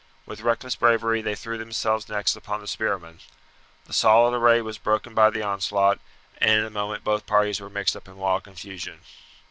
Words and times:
With 0.25 0.41
reckless 0.41 0.75
bravery 0.75 1.21
they 1.21 1.35
threw 1.35 1.59
themselves 1.59 2.09
next 2.09 2.35
upon 2.35 2.59
the 2.59 2.65
spearmen. 2.67 3.19
The 3.85 3.93
solid 3.93 4.35
array 4.35 4.59
was 4.63 4.79
broken 4.79 5.13
by 5.13 5.29
the 5.29 5.43
onslaught, 5.43 5.99
and 6.39 6.49
in 6.49 6.65
a 6.65 6.71
moment 6.71 7.03
both 7.03 7.27
parties 7.27 7.59
were 7.61 7.69
mixed 7.69 7.95
up 7.95 8.07
in 8.07 8.17
wild 8.17 8.43
confusion. 8.45 9.01